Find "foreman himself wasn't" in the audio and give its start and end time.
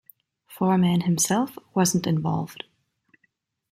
0.47-2.07